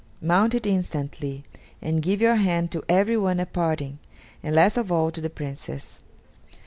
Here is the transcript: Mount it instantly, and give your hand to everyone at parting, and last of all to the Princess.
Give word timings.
Mount 0.19 0.55
it 0.55 0.65
instantly, 0.65 1.43
and 1.79 2.01
give 2.01 2.21
your 2.23 2.37
hand 2.37 2.71
to 2.71 2.83
everyone 2.89 3.39
at 3.39 3.53
parting, 3.53 3.99
and 4.41 4.55
last 4.55 4.75
of 4.75 4.91
all 4.91 5.11
to 5.11 5.21
the 5.21 5.29
Princess. 5.29 6.01